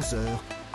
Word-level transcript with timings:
11h. 0.00 0.16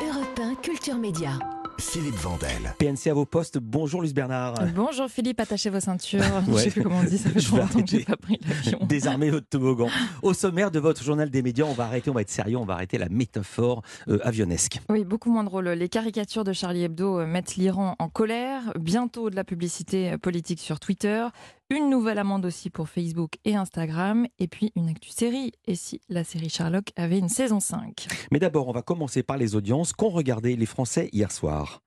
Europe 0.02 0.40
1, 0.42 0.56
Culture 0.64 0.98
Média. 0.98 1.32
Philippe 1.80 2.16
Vandel. 2.16 2.74
PNC 2.78 3.08
à 3.10 3.14
vos 3.14 3.26
postes. 3.26 3.58
Bonjour 3.58 4.02
Luce 4.04 4.14
Bernard. 4.14 4.54
Bonjour 4.76 5.08
Philippe, 5.10 5.40
attachez 5.40 5.70
vos 5.70 5.80
ceintures. 5.80 6.22
Je 6.48 6.52
Ouais. 6.52 6.64
sais 6.64 6.70
plus 6.72 6.84
comment 6.84 7.00
on 7.00 7.04
dit, 7.04 7.18
ça 7.18 7.30
fait 7.30 7.40
Je 7.40 7.52
longtemps 7.56 7.82
que 7.82 7.88
j'ai 7.88 7.96
arrêter. 7.98 8.06
pas 8.06 8.18
pris 8.18 8.40
l'avion. 8.48 8.80
Désarmez 8.88 9.30
votre 9.32 9.48
toboggan. 9.48 9.90
Au 10.22 10.34
sommaire 10.34 10.70
de 10.72 10.80
votre 10.80 11.04
journal 11.04 11.30
des 11.30 11.42
médias, 11.42 11.66
on 11.66 11.74
va 11.74 11.86
arrêter, 11.86 12.10
on 12.10 12.14
va 12.14 12.22
être 12.22 12.30
sérieux, 12.30 12.58
on 12.58 12.66
va 12.66 12.76
arrêter 12.76 12.98
la 13.00 13.10
métaphore 13.10 13.82
euh, 14.10 14.20
avionesque. 14.24 14.80
Oui, 14.90 15.04
beaucoup 15.06 15.32
moins 15.32 15.44
drôle. 15.44 15.70
Les 15.70 15.90
caricatures 15.90 16.44
de 16.44 16.54
Charlie 16.54 16.84
Hebdo 16.84 17.20
euh, 17.20 17.26
mettent 17.28 17.56
l'Iran 17.56 17.96
en 18.00 18.10
colère. 18.10 18.62
Bientôt 18.80 19.30
de 19.32 19.36
la 19.36 19.44
publicité 19.44 20.12
euh, 20.14 20.18
politique 20.20 20.60
sur 20.60 20.80
Twitter. 20.80 21.26
Une 21.72 21.90
nouvelle 21.90 22.18
amende 22.18 22.46
aussi 22.46 22.70
pour 22.70 22.90
Facebook 22.90 23.36
et 23.46 23.56
Instagram. 23.56 24.28
Et 24.40 24.50
puis 24.50 24.74
une 24.76 24.90
actu 24.90 25.10
série. 25.10 25.54
Et 25.68 25.76
si 25.76 26.02
la 26.10 26.26
série 26.26 26.50
Sherlock 26.50 26.92
avait 26.98 27.18
une 27.18 27.30
saison 27.30 27.62
5 27.62 28.08
Mais 28.30 28.40
d'abord, 28.40 28.68
on 28.68 28.74
va 28.74 28.82
commencer 28.82 29.24
par 29.24 29.38
les 29.38 29.56
audiences 29.56 29.94
qu'ont 29.94 30.10
regardé 30.10 30.58
les 30.58 30.66
Français 30.66 31.08
hier 31.14 31.32
soir. 31.32 31.82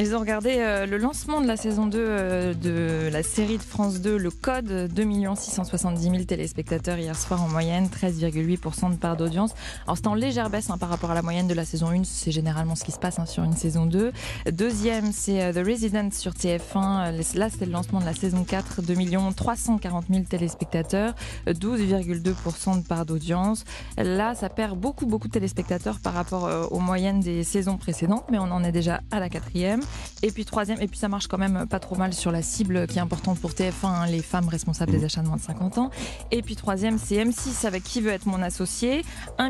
Ils 0.00 0.14
ont 0.14 0.20
regardé 0.20 0.58
euh, 0.58 0.86
le 0.86 0.96
lancement 0.96 1.40
de 1.40 1.48
la 1.48 1.56
saison 1.56 1.86
2 1.86 1.98
euh, 1.98 2.54
de 2.54 3.10
la 3.12 3.24
série 3.24 3.58
de 3.58 3.62
France 3.62 4.00
2, 4.00 4.16
Le 4.16 4.30
Code, 4.30 4.88
2 4.94 5.34
670 5.34 6.02
000 6.02 6.22
téléspectateurs 6.22 6.98
hier 6.98 7.18
soir 7.18 7.42
en 7.42 7.48
moyenne, 7.48 7.88
13,8% 7.88 8.92
de 8.92 8.96
part 8.96 9.16
d'audience. 9.16 9.56
Alors 9.86 9.96
c'est 9.96 10.06
en 10.06 10.14
légère 10.14 10.50
baisse 10.50 10.70
hein, 10.70 10.78
par 10.78 10.88
rapport 10.88 11.10
à 11.10 11.14
la 11.14 11.22
moyenne 11.22 11.48
de 11.48 11.54
la 11.54 11.64
saison 11.64 11.88
1, 11.88 12.04
c'est 12.04 12.30
généralement 12.30 12.76
ce 12.76 12.84
qui 12.84 12.92
se 12.92 12.98
passe 13.00 13.18
hein, 13.18 13.26
sur 13.26 13.42
une 13.42 13.56
saison 13.56 13.86
2. 13.86 14.12
Deuxième, 14.52 15.10
c'est 15.10 15.42
euh, 15.42 15.52
The 15.52 15.66
Resident 15.66 16.10
sur 16.12 16.30
TF1, 16.30 16.58
Euh, 16.76 17.22
là 17.34 17.48
c'est 17.50 17.66
le 17.66 17.72
lancement 17.72 17.98
de 17.98 18.04
la 18.04 18.14
saison 18.14 18.44
4, 18.44 18.82
2 18.82 18.94
340 19.34 20.04
000 20.08 20.22
téléspectateurs, 20.30 21.14
euh, 21.48 21.52
12,2% 21.54 22.82
de 22.82 22.86
part 22.86 23.04
d'audience. 23.04 23.64
Là 23.96 24.36
ça 24.36 24.48
perd 24.48 24.78
beaucoup 24.78 25.06
beaucoup 25.06 25.26
de 25.26 25.32
téléspectateurs 25.32 25.98
par 25.98 26.14
rapport 26.14 26.68
aux 26.70 26.78
moyennes 26.78 27.18
des 27.18 27.42
saisons 27.42 27.78
précédentes, 27.78 28.26
mais 28.30 28.38
on 28.38 28.52
en 28.52 28.62
est 28.62 28.70
déjà 28.70 29.00
à 29.10 29.18
la 29.18 29.28
quatrième. 29.28 29.82
Et 30.22 30.30
puis 30.30 30.44
troisième, 30.44 30.80
et 30.80 30.88
puis 30.88 30.98
ça 30.98 31.08
marche 31.08 31.28
quand 31.28 31.38
même 31.38 31.66
pas 31.68 31.78
trop 31.78 31.96
mal 31.96 32.12
sur 32.12 32.32
la 32.32 32.42
cible 32.42 32.86
qui 32.86 32.98
est 32.98 33.00
importante 33.00 33.38
pour 33.38 33.52
TF1, 33.52 33.72
hein, 33.84 34.06
les 34.06 34.22
femmes 34.22 34.48
responsables 34.48 34.92
des 34.92 35.04
achats 35.04 35.22
de 35.22 35.28
moins 35.28 35.36
de 35.36 35.42
50 35.42 35.78
ans. 35.78 35.90
Et 36.30 36.42
puis 36.42 36.56
troisième, 36.56 36.98
c'est 36.98 37.16
M6 37.16 37.66
avec 37.66 37.82
Qui 37.82 38.00
veut 38.00 38.10
être 38.10 38.26
mon 38.26 38.42
associé, 38.42 39.04
1 39.38 39.48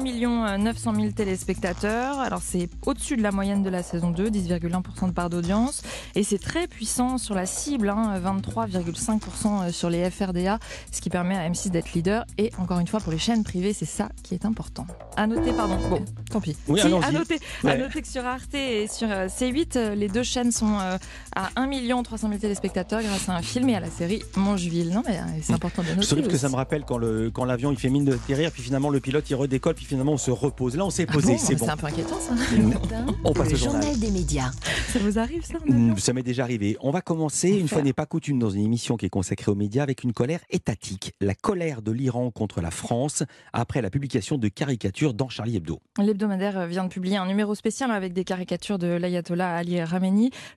900 0.58 0.94
000 0.94 1.10
téléspectateurs. 1.12 2.18
Alors 2.20 2.40
c'est 2.42 2.68
au-dessus 2.86 3.16
de 3.16 3.22
la 3.22 3.32
moyenne 3.32 3.62
de 3.62 3.70
la 3.70 3.82
saison 3.82 4.10
2, 4.10 4.30
10,1% 4.30 5.06
de 5.06 5.12
part 5.12 5.30
d'audience. 5.30 5.82
Et 6.14 6.22
c'est 6.22 6.38
très 6.38 6.66
puissant 6.66 7.18
sur 7.18 7.34
la 7.34 7.46
cible, 7.46 7.88
hein, 7.88 8.20
23,5% 8.20 9.72
sur 9.72 9.90
les 9.90 10.10
FRDA, 10.10 10.58
ce 10.92 11.00
qui 11.00 11.10
permet 11.10 11.36
à 11.36 11.48
M6 11.48 11.70
d'être 11.70 11.92
leader. 11.92 12.24
Et 12.36 12.50
encore 12.58 12.78
une 12.78 12.86
fois, 12.86 13.00
pour 13.00 13.12
les 13.12 13.18
chaînes 13.18 13.44
privées, 13.44 13.72
c'est 13.72 13.84
ça 13.84 14.08
qui 14.22 14.34
est 14.34 14.44
important. 14.44 14.86
À 15.16 15.26
noter, 15.26 15.52
pardon, 15.52 15.76
bon, 15.88 16.04
tant 16.30 16.40
pis. 16.40 16.56
Oui, 16.68 16.80
Si, 16.80 16.86
à 16.86 17.10
noter, 17.10 17.38
à 17.64 17.76
noter 17.76 18.02
que 18.02 18.08
sur 18.08 18.24
Arte 18.24 18.54
et 18.54 18.86
sur 18.86 19.10
euh, 19.10 19.26
C8, 19.26 19.76
euh, 19.76 19.94
les 19.94 20.08
deux 20.08 20.17
chaînes 20.22 20.52
sont 20.52 20.78
euh, 20.80 20.96
à 21.34 21.50
1 21.56 22.02
300 22.02 22.28
000 22.28 22.40
téléspectateurs 22.40 23.02
grâce 23.02 23.28
à 23.28 23.34
un 23.36 23.42
film 23.42 23.68
et 23.68 23.76
à 23.76 23.80
la 23.80 23.90
série 23.90 24.22
Mangeville. 24.36 24.90
Non, 24.90 25.02
mais 25.06 25.16
euh, 25.18 25.22
c'est 25.42 25.52
important 25.52 25.82
de 25.82 25.88
noter. 25.88 26.02
Je 26.02 26.14
trouve 26.14 26.28
que 26.28 26.36
ça 26.38 26.48
me 26.48 26.54
rappelle 26.56 26.84
quand 26.84 26.98
le- 26.98 27.30
quand 27.30 27.44
l'avion 27.44 27.70
il 27.70 27.78
fait 27.78 27.90
mine 27.90 28.04
de 28.04 28.14
atterrir, 28.14 28.50
puis 28.52 28.62
finalement 28.62 28.90
le 28.90 29.00
pilote 29.00 29.28
il 29.30 29.34
redécolle, 29.34 29.74
puis 29.74 29.84
finalement 29.84 30.12
on 30.12 30.18
se 30.18 30.30
repose. 30.30 30.76
Là 30.76 30.84
on 30.84 30.90
s'est 30.90 31.06
Ah 31.08 31.12
posé, 31.12 31.32
bon 31.32 31.38
c'est 31.38 31.54
bon. 31.56 31.64
C'est 31.64 31.70
un 31.70 31.76
peu 31.76 31.86
inquiétant 31.86 32.18
ça. 32.20 32.34
On 33.24 33.32
passe 33.32 33.48
le 33.48 33.54
au 33.54 33.56
journal. 33.56 33.82
journal 33.82 33.98
des 34.00 34.10
médias. 34.10 34.50
Ça 34.92 34.98
vous 34.98 35.18
arrive 35.18 35.44
ça 35.44 35.58
Mm, 35.66 35.96
Ça 35.98 36.12
m'est 36.12 36.22
déjà 36.22 36.44
arrivé. 36.44 36.76
On 36.80 36.90
va 36.90 37.00
commencer, 37.00 37.48
une 37.50 37.68
fois 37.68 37.82
n'est 37.82 37.92
pas 37.92 38.06
coutume, 38.06 38.38
dans 38.38 38.50
une 38.50 38.64
émission 38.64 38.96
qui 38.96 39.06
est 39.06 39.10
consacrée 39.10 39.50
aux 39.50 39.54
médias, 39.56 39.82
avec 39.82 40.02
une 40.04 40.12
colère 40.12 40.40
étatique. 40.50 41.12
La 41.20 41.34
colère 41.34 41.82
de 41.82 41.90
l'Iran 41.92 42.30
contre 42.30 42.60
la 42.60 42.70
France 42.70 43.22
après 43.52 43.82
la 43.82 43.90
publication 43.90 44.38
de 44.38 44.48
caricatures 44.48 45.14
dans 45.14 45.28
Charlie 45.28 45.56
Hebdo. 45.56 45.80
L'hebdomadaire 46.00 46.66
vient 46.66 46.84
de 46.84 46.88
publier 46.88 47.16
un 47.16 47.26
numéro 47.26 47.54
spécial 47.54 47.90
avec 47.90 48.12
des 48.12 48.24
caricatures 48.24 48.78
de 48.78 48.86
l'ayatollah 48.86 49.56
Ali 49.56 49.80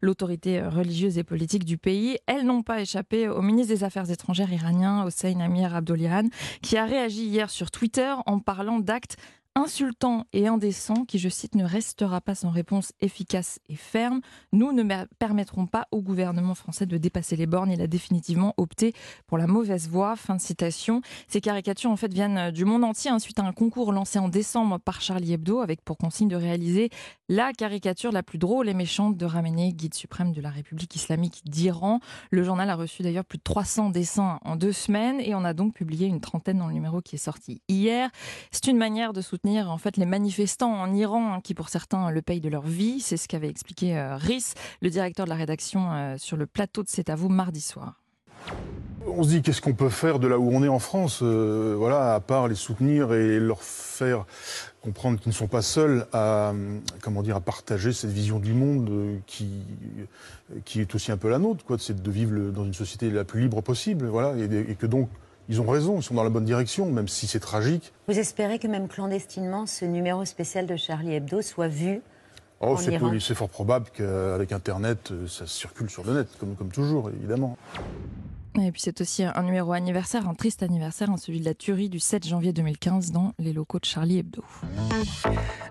L'autorité 0.01 0.61
religieuse 0.61 1.17
et 1.17 1.23
politique 1.23 1.65
du 1.65 1.77
pays. 1.77 2.17
Elles 2.27 2.45
n'ont 2.45 2.63
pas 2.63 2.81
échappé 2.81 3.29
au 3.29 3.41
ministre 3.41 3.73
des 3.73 3.83
Affaires 3.83 4.09
étrangères 4.09 4.51
iranien, 4.51 5.03
Hossein 5.05 5.39
Amir 5.39 5.75
Abdollahian, 5.75 6.29
qui 6.61 6.77
a 6.77 6.85
réagi 6.85 7.25
hier 7.25 7.49
sur 7.49 7.71
Twitter 7.71 8.13
en 8.25 8.39
parlant 8.39 8.79
d'actes 8.79 9.17
insultants 9.55 10.25
et 10.31 10.47
indécents 10.47 11.05
qui, 11.05 11.19
je 11.19 11.27
cite, 11.27 11.55
ne 11.55 11.65
restera 11.65 12.21
pas 12.21 12.35
sans 12.35 12.49
réponse 12.49 12.93
efficace 13.01 13.59
et 13.67 13.75
ferme. 13.75 14.21
Nous 14.53 14.71
ne 14.71 14.83
permettrons 15.19 15.67
pas 15.67 15.87
au 15.91 16.01
gouvernement 16.01 16.55
français 16.55 16.85
de 16.85 16.97
dépasser 16.97 17.35
les 17.35 17.47
bornes. 17.47 17.71
Il 17.71 17.81
a 17.81 17.87
définitivement 17.87 18.53
opté 18.57 18.93
pour 19.27 19.37
la 19.37 19.47
mauvaise 19.47 19.89
voie. 19.89 20.15
Fin 20.15 20.35
de 20.35 20.41
citation. 20.41 21.01
Ces 21.27 21.41
caricatures, 21.41 21.91
en 21.91 21.97
fait, 21.97 22.13
viennent 22.13 22.51
du 22.51 22.63
monde 22.63 22.83
entier 22.83 23.11
hein, 23.11 23.19
suite 23.19 23.39
à 23.39 23.43
un 23.43 23.51
concours 23.51 23.91
lancé 23.91 24.19
en 24.19 24.29
décembre 24.29 24.79
par 24.79 25.01
Charlie 25.01 25.33
Hebdo 25.33 25.59
avec 25.59 25.81
pour 25.81 25.97
consigne 25.97 26.29
de 26.29 26.35
réaliser 26.35 26.89
la 27.27 27.53
caricature 27.53 28.11
la 28.11 28.23
plus 28.23 28.37
drôle 28.37 28.69
et 28.69 28.73
méchante 28.73 29.17
de 29.17 29.25
Ramenei, 29.25 29.73
guide 29.73 29.93
suprême 29.93 30.31
de 30.31 30.41
la 30.41 30.49
République 30.49 30.95
islamique 30.95 31.41
d'Iran. 31.45 31.99
Le 32.29 32.43
journal 32.43 32.69
a 32.69 32.75
reçu 32.75 33.03
d'ailleurs 33.03 33.25
plus 33.25 33.37
de 33.37 33.43
300 33.43 33.89
dessins 33.89 34.39
en 34.43 34.55
deux 34.55 34.73
semaines 34.73 35.19
et 35.21 35.35
on 35.35 35.43
a 35.43 35.53
donc 35.53 35.73
publié 35.73 36.07
une 36.07 36.21
trentaine 36.21 36.57
dans 36.57 36.67
le 36.67 36.73
numéro 36.73 37.01
qui 37.01 37.15
est 37.15 37.19
sorti 37.19 37.61
hier. 37.67 38.09
C'est 38.51 38.67
une 38.67 38.77
manière 38.77 39.13
de 39.13 39.21
soutenir 39.21 39.40
en 39.43 39.77
fait 39.77 39.97
les 39.97 40.05
manifestants 40.05 40.73
en 40.73 40.93
Iran 40.93 41.41
qui 41.41 41.53
pour 41.53 41.69
certains 41.69 42.11
le 42.11 42.21
payent 42.21 42.41
de 42.41 42.49
leur 42.49 42.63
vie. 42.63 42.99
C'est 42.99 43.17
ce 43.17 43.27
qu'avait 43.27 43.49
expliqué 43.49 43.97
euh, 43.97 44.17
le 44.81 44.89
directeur 44.89 45.25
de 45.25 45.31
la 45.31 45.35
rédaction 45.35 45.91
euh, 45.91 46.15
sur 46.17 46.37
le 46.37 46.45
plateau 46.45 46.83
de 46.83 46.89
C'est 46.89 47.09
à 47.09 47.15
vous 47.15 47.29
mardi 47.29 47.61
soir. 47.61 47.95
On 49.07 49.23
se 49.23 49.29
dit 49.29 49.41
qu'est-ce 49.41 49.61
qu'on 49.61 49.73
peut 49.73 49.89
faire 49.89 50.19
de 50.19 50.27
là 50.27 50.37
où 50.37 50.51
on 50.51 50.63
est 50.63 50.67
en 50.67 50.77
France, 50.77 51.21
euh, 51.23 51.75
voilà, 51.75 52.13
à 52.13 52.19
part 52.19 52.47
les 52.47 52.55
soutenir 52.55 53.13
et 53.13 53.39
leur 53.39 53.63
faire 53.63 54.25
comprendre 54.81 55.19
qu'ils 55.19 55.29
ne 55.29 55.33
sont 55.33 55.47
pas 55.47 55.63
seuls 55.63 56.05
à, 56.13 56.51
euh, 56.51 56.79
comment 57.01 57.23
dire, 57.23 57.35
à 57.35 57.41
partager 57.41 57.93
cette 57.93 58.11
vision 58.11 58.37
du 58.37 58.53
monde 58.53 59.19
qui, 59.25 59.49
qui 60.65 60.81
est 60.81 60.95
aussi 60.95 61.11
un 61.11 61.17
peu 61.17 61.29
la 61.29 61.39
nôtre, 61.39 61.65
quoi, 61.65 61.77
c'est 61.79 61.99
de 61.99 62.11
vivre 62.11 62.51
dans 62.51 62.63
une 62.63 62.75
société 62.75 63.09
la 63.09 63.23
plus 63.23 63.41
libre 63.41 63.61
possible, 63.61 64.05
voilà, 64.05 64.35
et 64.37 64.75
que 64.75 64.85
donc 64.85 65.09
ils 65.49 65.61
ont 65.61 65.69
raison, 65.69 65.97
ils 65.97 66.03
sont 66.03 66.13
dans 66.13 66.23
la 66.23 66.29
bonne 66.29 66.45
direction, 66.45 66.91
même 66.91 67.07
si 67.07 67.27
c'est 67.27 67.39
tragique. 67.39 67.91
Vous 68.07 68.17
espérez 68.17 68.59
que 68.59 68.67
même 68.67 68.87
clandestinement, 68.87 69.65
ce 69.65 69.85
numéro 69.85 70.25
spécial 70.25 70.65
de 70.65 70.75
Charlie 70.75 71.13
Hebdo 71.15 71.41
soit 71.41 71.67
vu 71.67 72.01
Oh, 72.63 72.77
c'est 72.77 73.33
fort 73.33 73.49
probable 73.49 73.87
qu'avec 73.91 74.51
Internet, 74.51 75.09
euh, 75.11 75.27
ça 75.27 75.47
circule 75.47 75.89
sur 75.89 76.05
le 76.05 76.13
net, 76.13 76.27
comme, 76.39 76.55
comme 76.55 76.69
toujours, 76.69 77.09
évidemment. 77.09 77.57
Et 78.59 78.71
puis 78.71 78.81
c'est 78.81 78.99
aussi 78.99 79.23
un 79.23 79.43
numéro 79.43 79.71
anniversaire, 79.71 80.27
un 80.27 80.33
triste 80.33 80.61
anniversaire, 80.61 81.09
hein, 81.09 81.15
celui 81.17 81.39
de 81.39 81.45
la 81.45 81.53
tuerie 81.53 81.89
du 81.89 81.99
7 81.99 82.27
janvier 82.27 82.51
2015 82.51 83.11
dans 83.11 83.33
les 83.39 83.53
locaux 83.53 83.79
de 83.79 83.85
Charlie 83.85 84.17
Hebdo. 84.17 84.43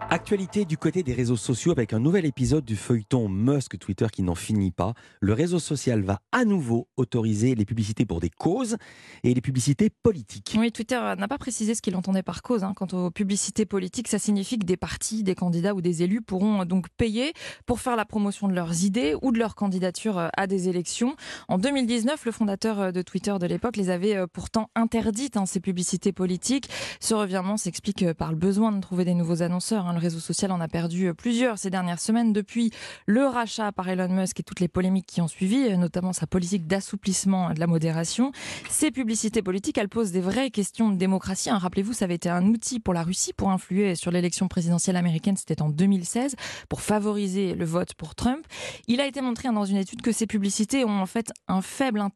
Actualité 0.09 0.65
du 0.65 0.77
côté 0.79 1.03
des 1.03 1.13
réseaux 1.13 1.37
sociaux 1.37 1.71
avec 1.73 1.93
un 1.93 2.01
nouvel 2.01 2.25
épisode 2.25 2.65
du 2.65 2.77
feuilleton 2.77 3.29
Musk 3.29 3.79
Twitter 3.79 4.07
qui 4.11 4.23
n'en 4.23 4.35
finit 4.35 4.71
pas. 4.73 4.95
Le 5.21 5.35
réseau 5.35 5.59
social 5.59 6.01
va 6.03 6.21
à 6.33 6.45
nouveau 6.45 6.89
autoriser 6.97 7.55
les 7.55 7.65
publicités 7.65 8.07
pour 8.07 8.19
des 8.19 8.31
causes 8.31 8.77
et 9.23 9.35
les 9.35 9.41
publicités 9.41 9.91
politiques. 9.91 10.57
Oui, 10.59 10.73
Twitter 10.73 11.01
n'a 11.19 11.29
pas 11.29 11.39
précisé 11.39 11.75
ce 11.75 11.83
qu'il 11.83 11.95
entendait 11.97 12.23
par 12.25 12.43
cause. 12.43 12.65
hein. 12.65 12.73
Quant 12.75 12.89
aux 12.93 13.11
publicités 13.11 13.67
politiques, 13.67 14.09
ça 14.09 14.19
signifie 14.19 14.59
que 14.59 14.65
des 14.67 14.77
partis, 14.79 15.23
des 15.23 15.35
candidats 15.35 15.75
ou 15.75 15.81
des 15.83 16.03
élus 16.03 16.23
pourront 16.23 16.63
euh, 16.63 16.65
donc 16.65 16.89
payer 16.97 17.33
pour 17.67 17.79
faire 17.79 17.95
la 17.95 18.05
promotion 18.07 18.49
de 18.49 18.55
leurs 18.55 18.85
idées 18.85 19.15
ou 19.23 19.31
de 19.33 19.39
leur 19.39 19.55
candidature 19.55 20.19
euh, 20.19 20.29
à 20.37 20.47
des 20.47 20.69
élections. 20.69 21.15
En 21.49 21.59
2019, 21.59 22.25
le 22.25 22.33
fondateur 22.33 22.70
euh, 22.79 22.93
de 22.93 23.03
Twitter 23.03 23.35
de 23.41 23.47
l'époque 23.47 23.77
les 23.77 23.91
avait 23.91 24.17
euh, 24.17 24.27
pourtant 24.33 24.71
interdites, 24.75 25.37
hein, 25.37 25.47
ces 25.47 25.61
publicités 25.61 26.13
politiques. 26.13 26.69
Ce 27.01 27.15
revirement 27.15 27.57
s'explique 27.57 28.03
euh, 28.03 28.15
par 28.15 28.31
le 28.31 28.37
besoin 28.37 28.71
de 28.73 28.81
trouver 28.81 29.05
des 29.05 29.15
nouveaux 29.15 29.43
annonceurs. 29.43 29.87
hein. 29.87 29.93
Le 29.95 29.99
réseau 29.99 30.21
social 30.21 30.53
en 30.53 30.61
a 30.61 30.69
perdu 30.69 31.13
plusieurs 31.15 31.59
ces 31.59 31.71
dernières 31.71 32.01
semaines 32.01 32.33
depuis 32.33 32.71
le 33.07 33.27
rachat 33.27 33.73
par 33.73 33.89
Elon 33.89 34.09
Musk 34.09 34.39
et 34.41 34.43
toutes 34.43 34.61
les 34.61 34.69
polémiques 34.69 35.07
qui 35.07 35.21
ont 35.21 35.29
suivi, 35.29 35.77
notamment 35.77 36.13
sa 36.13 36.27
politique 36.27 36.67
d'assouplissement 36.67 37.53
de 37.53 37.61
la 37.61 37.67
modération. 37.67 38.33
Ces 38.69 38.91
publicités 38.91 39.43
politiques, 39.43 39.79
elles 39.79 39.89
posent 39.89 40.13
des 40.13 40.21
vraies 40.21 40.51
questions 40.51 40.91
de 40.91 40.97
démocratie. 40.97 41.51
hein. 41.51 41.59
Rappelez-vous, 41.59 41.93
ça 41.93 42.05
avait 42.05 42.15
été 42.15 42.29
un 42.29 42.47
outil 42.47 42.81
pour 42.81 42.95
la 42.95 43.03
Russie 43.03 43.33
pour 43.33 43.51
influer 43.51 43.95
sur 43.95 44.11
l'élection 44.11 44.49
présidentielle 44.49 44.97
américaine. 44.97 45.37
C'était 45.37 45.63
en 45.63 45.69
2016 45.71 46.37
pour 46.69 46.81
favoriser 46.81 47.55
le 47.55 47.65
vote 47.65 47.95
pour 47.95 48.15
Trump. 48.15 48.45
Il 48.87 49.01
a 49.01 49.07
été 49.07 49.21
montré 49.21 49.49
dans 49.53 49.65
une 49.65 49.77
étude 49.77 50.03
que 50.03 50.13
ces 50.13 50.27
publicités 50.27 50.85
ont 50.85 51.01
en 51.01 51.07
fait 51.07 51.31
un 51.49 51.63
faible 51.63 52.01
in- 52.01 52.11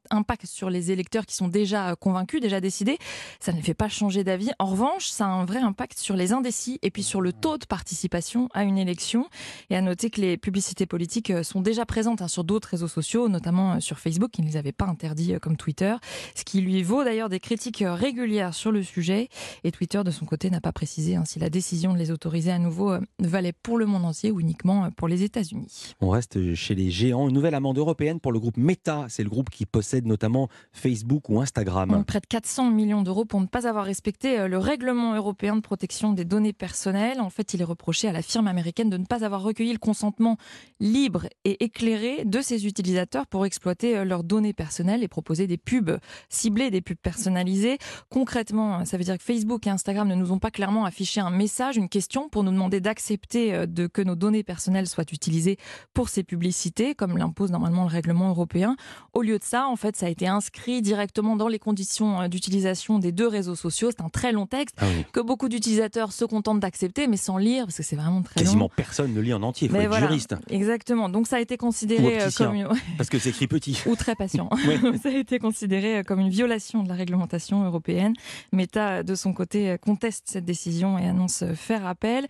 sur 0.46 0.70
les 0.70 0.90
électeurs 0.90 1.26
qui 1.26 1.34
sont 1.34 1.48
déjà 1.48 1.90
euh, 1.90 1.94
convaincus, 1.94 2.40
déjà 2.40 2.60
décidés. 2.60 2.98
Ça 3.40 3.52
ne 3.52 3.60
fait 3.60 3.74
pas 3.74 3.88
changer 3.88 4.24
d'avis. 4.24 4.50
En 4.58 4.66
revanche, 4.66 5.06
ça 5.06 5.26
a 5.26 5.28
un 5.28 5.44
vrai 5.44 5.60
impact 5.60 5.98
sur 5.98 6.16
les 6.16 6.32
indécis 6.32 6.78
et 6.82 6.90
puis 6.90 7.02
sur 7.02 7.20
le 7.20 7.32
taux 7.32 7.58
de 7.58 7.66
participation 7.66 8.48
à 8.54 8.64
une 8.64 8.78
élection. 8.78 9.28
Et 9.70 9.76
à 9.76 9.80
noter 9.80 10.10
que 10.10 10.20
les 10.20 10.36
publicités 10.36 10.86
politiques 10.86 11.30
euh, 11.30 11.42
sont 11.42 11.60
déjà 11.60 11.86
présentes 11.86 12.22
hein, 12.22 12.28
sur 12.28 12.44
d'autres 12.44 12.68
réseaux 12.68 12.88
sociaux, 12.88 13.28
notamment 13.28 13.74
euh, 13.74 13.80
sur 13.80 13.98
Facebook, 13.98 14.30
qui 14.30 14.42
ne 14.42 14.46
les 14.46 14.56
avait 14.56 14.72
pas 14.72 14.86
interdits 14.86 15.34
comme 15.40 15.56
Twitter, 15.56 15.94
ce 16.34 16.44
qui 16.44 16.60
lui 16.60 16.82
vaut 16.82 17.04
d'ailleurs 17.04 17.28
des 17.28 17.40
critiques 17.40 17.84
régulières 17.84 18.54
sur 18.54 18.72
le 18.72 18.82
sujet. 18.82 19.28
Et 19.64 19.72
Twitter, 19.72 20.02
de 20.04 20.10
son 20.10 20.26
côté, 20.26 20.50
n'a 20.50 20.60
pas 20.60 20.72
précisé 20.72 21.16
hein, 21.16 21.24
si 21.24 21.38
la 21.38 21.50
décision 21.50 21.92
de 21.92 21.98
les 21.98 22.10
autoriser 22.10 22.50
à 22.50 22.58
nouveau 22.58 22.94
valait 23.18 23.52
pour 23.52 23.78
le 23.78 23.86
monde 23.86 24.04
entier 24.04 24.30
ou 24.30 24.40
uniquement 24.40 24.90
pour 24.90 25.08
les 25.08 25.22
États-Unis. 25.22 25.94
On 26.00 26.10
reste 26.10 26.54
chez 26.54 26.74
les 26.74 26.90
géants. 26.90 27.28
Une 27.28 27.34
nouvelle 27.34 27.54
amende 27.54 27.78
européenne 27.78 28.20
pour 28.20 28.32
le 28.32 28.40
groupe 28.40 28.56
Meta. 28.56 29.06
C'est 29.08 29.22
le 29.22 29.30
groupe 29.30 29.50
qui 29.50 29.66
possède 29.66 30.06
notamment 30.06 30.33
Facebook 30.72 31.28
ou 31.28 31.40
Instagram. 31.40 32.04
Près 32.04 32.20
de 32.20 32.26
400 32.26 32.70
millions 32.70 33.02
d'euros 33.02 33.24
pour 33.24 33.40
ne 33.40 33.46
pas 33.46 33.66
avoir 33.66 33.84
respecté 33.84 34.38
euh, 34.38 34.48
le 34.48 34.58
règlement 34.58 35.14
européen 35.14 35.56
de 35.56 35.60
protection 35.60 36.12
des 36.12 36.24
données 36.24 36.52
personnelles. 36.52 37.20
En 37.20 37.30
fait, 37.30 37.54
il 37.54 37.60
est 37.60 37.64
reproché 37.64 38.08
à 38.08 38.12
la 38.12 38.22
firme 38.22 38.48
américaine 38.48 38.90
de 38.90 38.96
ne 38.96 39.04
pas 39.04 39.24
avoir 39.24 39.42
recueilli 39.42 39.72
le 39.72 39.78
consentement 39.78 40.36
libre 40.80 41.26
et 41.44 41.64
éclairé 41.64 42.24
de 42.24 42.40
ses 42.40 42.66
utilisateurs 42.66 43.26
pour 43.26 43.46
exploiter 43.46 43.96
euh, 43.96 44.04
leurs 44.04 44.24
données 44.24 44.52
personnelles 44.52 45.02
et 45.02 45.08
proposer 45.08 45.46
des 45.46 45.58
pubs 45.58 45.98
ciblées, 46.28 46.70
des 46.70 46.80
pubs 46.80 46.96
personnalisées. 46.96 47.78
Concrètement, 48.10 48.84
ça 48.84 48.96
veut 48.96 49.04
dire 49.04 49.18
que 49.18 49.24
Facebook 49.24 49.66
et 49.66 49.70
Instagram 49.70 50.08
ne 50.08 50.14
nous 50.14 50.32
ont 50.32 50.38
pas 50.38 50.50
clairement 50.50 50.84
affiché 50.84 51.20
un 51.20 51.30
message, 51.30 51.76
une 51.76 51.88
question 51.88 52.28
pour 52.28 52.44
nous 52.44 52.52
demander 52.52 52.80
d'accepter 52.80 53.54
euh, 53.54 53.66
de 53.66 53.86
que 53.86 54.02
nos 54.02 54.16
données 54.16 54.42
personnelles 54.42 54.86
soient 54.86 55.04
utilisées 55.12 55.58
pour 55.92 56.08
ces 56.08 56.22
publicités, 56.22 56.94
comme 56.94 57.16
l'impose 57.16 57.50
normalement 57.50 57.82
le 57.82 57.88
règlement 57.88 58.28
européen. 58.28 58.76
Au 59.12 59.22
lieu 59.22 59.38
de 59.38 59.44
ça, 59.44 59.66
en 59.66 59.76
fait, 59.76 59.96
ça 59.96 60.06
a 60.06 60.08
été 60.08 60.23
inscrit 60.26 60.82
directement 60.82 61.36
dans 61.36 61.48
les 61.48 61.58
conditions 61.58 62.22
euh, 62.22 62.28
d'utilisation 62.28 62.98
des 62.98 63.12
deux 63.12 63.28
réseaux 63.28 63.54
sociaux. 63.54 63.90
C'est 63.90 64.02
un 64.02 64.08
très 64.08 64.32
long 64.32 64.46
texte 64.46 64.76
Ah 64.80 64.84
oui. 64.88 65.04
que 65.12 65.20
beaucoup 65.20 65.48
d'utilisateurs 65.48 66.12
se 66.12 66.24
contentent 66.24 66.60
d'accepter, 66.60 67.06
mais 67.06 67.16
sans 67.16 67.36
lire, 67.38 67.64
parce 67.66 67.76
que 67.76 67.82
c'est 67.82 67.96
vraiment 67.96 68.22
très 68.22 68.40
long. 68.40 68.44
Quasiment 68.46 68.68
personne 68.68 69.12
ne 69.14 69.20
lit 69.20 69.32
en 69.34 69.42
entier. 69.42 69.66
Il 69.68 69.70
faut 69.70 69.76
Mais 69.76 69.84
être 69.84 69.88
voilà. 69.90 70.06
juriste. 70.08 70.34
Exactement. 70.48 71.08
Donc 71.08 71.26
ça 71.26 71.36
a 71.36 71.40
été 71.40 71.56
considéré 71.56 72.22
euh, 72.22 72.28
comme 72.36 72.54
une... 72.54 72.68
Parce 72.96 73.08
que 73.08 73.18
c'est 73.18 73.30
écrit 73.30 73.46
petit. 73.46 73.80
ou 73.86 73.96
très 73.96 74.14
patient. 74.14 74.48
Ouais. 74.66 74.78
ça 75.02 75.08
a 75.10 75.12
été 75.12 75.38
considéré 75.38 75.98
euh, 75.98 76.02
comme 76.02 76.20
une 76.20 76.30
violation 76.30 76.82
de 76.82 76.88
la 76.88 76.94
réglementation 76.94 77.64
européenne. 77.64 78.14
Meta, 78.52 79.02
de 79.02 79.14
son 79.14 79.32
côté, 79.32 79.76
conteste 79.80 80.24
cette 80.28 80.44
décision 80.44 80.98
et 80.98 81.06
annonce 81.06 81.44
faire 81.54 81.86
appel. 81.86 82.26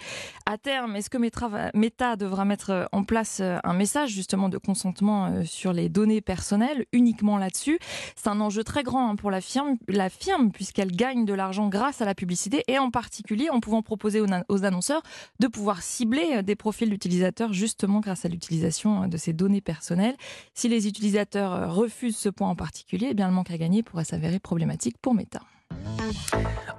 À 0.47 0.59
terme, 0.59 0.97
est-ce 0.97 1.11
que 1.11 1.19
Meta 1.19 2.17
devra 2.17 2.45
mettre 2.45 2.89
en 2.93 3.05
place 3.05 3.41
un 3.41 3.73
message 3.75 4.11
justement 4.11 4.49
de 4.49 4.59
consentement 4.59 5.45
sur 5.45 5.73
les 5.73 5.89
données 5.89 6.21
personnelles 6.21 6.87
uniquement 6.93 7.39
là-dessus? 7.39 7.79
C'est 8.17 8.29
un 8.29 8.41
enjeu 8.41 8.65
très 8.65 8.83
grand 8.83 9.11
hein, 9.11 9.17
pour 9.17 9.31
la 9.31 9.41
firme, 9.41 9.77
la 9.89 10.11
firme 10.11 10.51
puisqu'elle 10.51 10.93
gagne 10.93 11.25
de 11.25 11.35
l'argent 11.35 11.69
grâce 11.69 12.01
à 12.01 12.05
la 12.05 12.15
publicité 12.15 12.63
et 12.69 12.79
en 12.79 12.91
particulier 12.91 13.51
en 13.51 13.61
pouvant 13.61 13.83
proposer 13.83 14.21
aux, 14.21 14.65
annonceurs 14.65 15.03
de 15.41 15.47
pouvoir 15.47 15.83
cibler 15.83 16.37
euh, 16.37 16.43
des 16.43 16.57
profils 16.57 16.89
d'utilisateurs 16.89 17.53
justement 17.53 18.01
grâce 18.01 18.25
à 18.25 18.29
l'utilisation 18.29 19.05
euh, 19.05 19.07
de 19.07 19.17
ces 19.17 19.33
données 19.33 19.61
personnelles. 19.61 20.17
Si 20.55 20.69
les 20.69 20.89
utilisateurs 20.89 21.53
euh, 21.53 21.69
refusent 21.69 22.17
ce 22.17 22.29
point 22.29 22.49
en 22.49 22.57
particulier, 22.57 23.09
eh 23.11 23.15
bien 23.15 23.29
le 23.29 23.35
manque 23.35 23.51
à 23.51 23.59
gagner 23.59 23.83
pourrait 23.83 24.05
s'avérer 24.05 24.39
problématique 24.39 24.97
pour 24.99 25.15
Meta. 25.15 25.41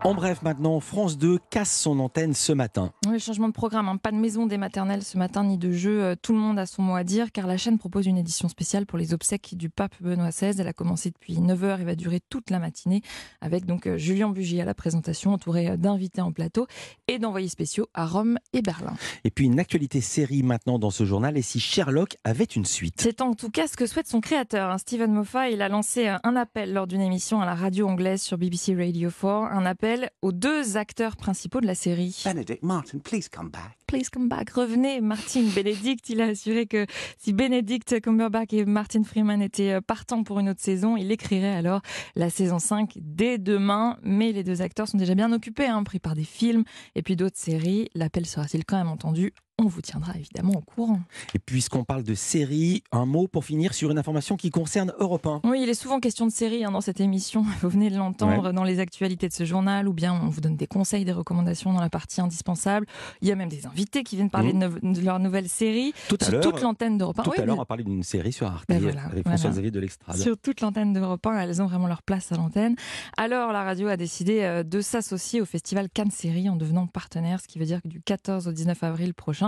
En 0.04 0.13
bref, 0.13 0.44
maintenant, 0.44 0.80
France 0.81 1.18
2 1.18 1.39
casse 1.50 1.75
son 1.81 2.00
antenne 2.00 2.36
ce 2.36 2.54
matin. 2.54 2.92
Oui, 3.07 3.19
changement 3.19 3.48
de 3.48 3.54
programme, 3.54 3.89
hein. 3.89 3.98
pas 3.98 4.12
de 4.12 4.18
maison 4.18 4.45
des 4.45 4.57
maternelles 4.57 5.01
ce 5.01 5.18
matin 5.18 5.44
ni 5.44 5.57
de 5.57 5.72
jeu. 5.72 6.04
Euh, 6.04 6.16
Tout 6.22 6.33
le 6.33 6.38
monde 6.38 6.60
a 6.60 6.68
son 6.68 6.83
mot 6.83 6.94
à 6.94 7.04
dire 7.04 7.31
car 7.31 7.48
la 7.48 7.57
chaîne 7.57 7.80
propose 7.80 8.06
une 8.06 8.19
édition 8.19 8.48
spéciale 8.48 8.86
pour 8.86 9.00
les 9.00 9.16
obsèques 9.16 9.56
du 9.56 9.72
pape 9.72 9.95
Benoît 10.01 10.30
XVI. 10.30 10.54
Elle 10.60 10.68
a 10.68 10.74
commencé 10.74 11.10
depuis 11.10 11.38
9h 11.38 11.81
et 11.81 11.86
va 11.86 11.95
durer 11.95 12.19
toute 12.30 12.51
la 12.51 12.60
matinée 12.60 13.01
avec 13.42 13.66
donc 13.66 13.88
euh, 13.88 13.98
Julien 13.98 14.30
Bugier 14.30 14.62
à 14.62 14.66
la 14.66 14.75
présentation 14.75 15.33
entouré 15.33 15.69
euh, 15.69 15.75
d'invités 15.75 16.22
en 16.22 16.31
plateau 16.31 16.68
et 17.07 17.18
d'envoyés 17.18 17.50
spéciaux 17.50 17.88
à 17.95 18.06
Rome 18.06 18.38
et 18.54 18.62
Berlin. 18.62 18.94
Et 19.24 19.31
puis 19.31 19.45
une 19.45 19.60
actualité 19.60 20.01
série 20.01 20.44
maintenant 20.44 20.77
dans 20.77 20.92
ce 20.92 21.04
journal. 21.04 21.36
Et 21.36 21.42
si 21.42 21.60
Sherlock 21.60 22.18
avait 22.24 22.44
une 22.44 22.66
suite? 22.66 23.00
C'est 23.01 23.22
en 23.22 23.33
tout 23.33 23.50
cas 23.50 23.66
ce 23.68 23.75
que 23.75 23.88
souhaite 23.88 24.07
son 24.07 24.22
créateur, 24.22 24.69
hein, 24.69 24.77
Stephen 24.77 25.12
Moffat. 25.12 25.50
Il 25.50 25.63
a 25.63 25.69
lancé 25.69 26.10
un 26.24 26.36
appel 26.36 26.74
lors 26.74 26.86
d'une 26.86 27.01
émission 27.01 27.42
à 27.42 27.45
la 27.48 27.56
radio 27.56 27.88
anglaise 27.88 28.22
sur 28.22 28.38
BBC 28.38 28.75
Radio 28.75 29.10
4, 29.19 29.51
un 29.51 29.65
appel 29.65 30.09
aux 30.21 30.31
deux 30.31 30.77
acteurs 30.77 31.15
principaux 31.15 31.62
de 31.62 31.67
la 31.67 31.75
série. 31.75 32.21
Benedict 32.25 32.63
Martin, 32.63 33.00
please 33.00 33.29
come 33.29 33.50
back. 33.50 33.77
Please 33.88 34.09
come 34.12 34.27
back, 34.27 34.50
revenez, 34.50 35.00
Martin 35.00 35.44
Benedict. 35.56 36.09
Il 36.09 36.21
a 36.21 36.25
assuré 36.25 36.65
que 36.65 36.85
si 37.17 37.33
Benedict 37.33 38.01
Cumberbatch 38.01 38.53
et 38.53 38.65
Martin 38.65 39.03
Freeman 39.03 39.41
étaient 39.41 39.73
euh, 39.73 39.81
partants 39.81 40.23
pour 40.23 40.39
une 40.39 40.50
autre 40.50 40.62
saison, 40.62 40.97
il 40.97 41.12
écrirait 41.12 41.56
alors 41.56 41.81
la 42.15 42.29
saison 42.29 42.59
5 42.59 42.94
dès 42.97 43.38
demain. 43.38 43.97
Mais 44.03 44.31
les 44.31 44.44
deux 44.44 44.62
acteurs 44.62 44.88
sont 44.88 44.97
déjà 44.97 45.15
bien 45.15 45.31
occupés, 45.31 45.67
hein, 45.67 45.83
pris 45.83 46.00
par 46.00 46.15
des 46.15 46.23
films 46.23 46.63
et 46.95 47.03
puis 47.03 47.15
d'autres 47.15 47.38
séries. 47.38 47.89
L'appel 47.94 48.25
sera-t-il 48.25 48.65
quand 48.65 48.77
même 48.77 48.89
entendu 48.89 49.33
On 49.57 49.68
vous 49.68 49.81
tiendra 49.81 50.13
évidemment 50.18 50.52
au 50.57 50.62
courant. 50.62 51.00
Et 51.34 51.40
puisqu'on 51.40 51.86
parle 51.86 52.04
de 52.04 52.13
série, 52.13 52.84
un 52.92 53.06
mot 53.06 53.28
pour 53.30 53.46
finir 53.46 53.74
sur 53.74 53.90
une 53.90 53.98
information 53.98 54.36
qui 54.36 54.50
concerne 54.50 54.94
Europe 55.00 55.25
1. 55.25 55.42
Oui, 55.46 55.62
il 55.63 55.69
est 55.69 55.74
souvent 55.74 56.02
question 56.02 56.25
de 56.28 56.31
séries 56.31 56.66
hein, 56.66 56.72
dans 56.72 56.81
cette 56.81 57.00
émission. 57.00 57.42
Vous 57.62 57.69
venez 57.69 57.90
de 57.90 57.96
l'entendre 57.96 58.52
dans 58.52 58.66
les 58.66 58.80
actualités 58.81 59.30
de 59.30 59.34
ce 59.34 59.46
journal, 59.46 59.88
ou 59.88 59.94
bien 59.94 60.13
on 60.13 60.28
vous 60.28 60.42
donne 60.42 60.57
des 60.57 60.68
conseils, 60.68 61.06
des 61.06 61.13
recommandations 61.13 61.72
dans 61.72 61.80
la 61.80 61.90
partie 61.90 62.19
indispensable. 62.19 62.86
Il 63.22 63.30
y 63.30 63.31
a 63.31 63.36
même 63.36 63.48
des 63.48 63.66
invités 63.66 64.04
qui 64.04 64.18
viennent 64.18 64.30
parler 64.30 64.52
Mhm. 64.52 64.60
de, 64.60 64.80
no- 64.84 64.94
de 64.94 65.02
leur 65.02 65.19
nouvelle 65.19 65.48
série 65.48 65.94
Tout 66.10 66.18
à 66.19 66.25
sur 66.25 66.42
toute 66.42 66.60
l'antenne 66.62 66.98
d'Europe 66.98 67.18
1. 67.19 67.24
tout 67.24 67.30
Oui, 67.31 67.38
à 67.42 67.46
l'heure, 67.46 67.56
mais- 67.56 67.60
on 67.60 67.63
a 67.63 67.66
parlé 67.66 67.86
d'une 67.86 68.04
série 68.04 68.34
sur 68.34 68.48
Arte 68.48 68.66
Ben 68.68 68.81
voilà, 68.81 69.04
avec 69.06 69.24
voilà. 69.24 69.38
François-Xavier 69.38 69.72
de 69.72 69.80
l'Estrade. 69.80 70.18
Sur 70.18 70.38
toute 70.38 70.60
l'antenne 70.60 70.92
d'Europe 70.92 71.25
1, 71.25 71.40
elles 71.40 71.62
ont 71.62 71.68
vraiment 71.68 71.88
leur 71.88 72.04
place 72.04 72.30
à 72.34 72.36
l'antenne. 72.36 72.75
Alors, 73.16 73.54
la 73.54 73.63
radio 73.63 73.88
a 73.88 73.96
décidé 73.96 74.42
euh, 74.42 74.63
de 74.63 74.81
s'associer 74.81 75.40
au 75.40 75.46
festival 75.46 75.88
Cannes 75.90 76.12
Série 76.12 76.50
en 76.50 76.58
devenant 76.58 76.88
partenaire, 76.88 77.40
ce 77.40 77.48
qui 77.48 77.58
veut 77.58 77.66
dire 77.66 77.81
que 77.81 77.88
du 77.88 78.01
14 78.01 78.50
au 78.50 78.51
19 78.51 78.84
avril 78.84 79.13
prochain, 79.13 79.44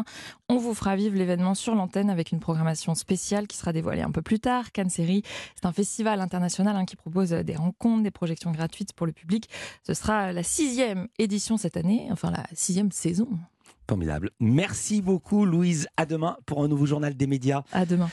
on 0.49 0.57
vous 0.57 0.73
fera 0.73 0.95
vivre 0.95 1.15
l'événement 1.15 1.55
sur 1.55 1.75
l'antenne 1.75 2.09
avec 2.09 2.31
une 2.31 2.39
programmation 2.39 2.95
spéciale 2.95 3.47
qui 3.47 3.57
sera 3.57 3.73
dévoilée 3.73 4.01
un 4.01 4.11
peu 4.11 4.21
plus 4.21 4.39
tard. 4.39 4.71
Cannes 4.71 4.89
Série, 4.89 5.23
c'est 5.55 5.65
un 5.65 5.71
festival 5.71 6.21
international 6.21 6.75
hein, 6.75 6.85
qui 6.85 6.95
propose 6.95 7.33
euh, 7.33 7.44
des 7.44 7.55
rencontres, 7.55 8.03
des 8.03 8.11
projections 8.11 8.51
gratuites 8.51 8.94
pour 8.94 9.05
le 9.05 9.13
public. 9.13 9.49
Ce 9.83 9.94
sera 9.94 10.31
la 10.31 10.44
sixième 10.44 11.07
édition 11.17 11.57
cette 11.57 11.77
année, 11.77 12.07
enfin 12.11 12.31
la 12.31 12.45
sixième 12.53 12.91
saison. 12.91 13.27
Formidable. 13.88 14.31
Merci 14.41 15.01
beaucoup, 15.01 15.45
Louise. 15.45 15.88
À 15.95 16.05
demain 16.05 16.38
pour 16.45 16.61
un 16.61 16.67
nouveau 16.67 16.85
journal 16.85 17.15
des 17.15 17.27
médias. 17.27 17.63
À 17.71 17.85
demain. 17.85 18.09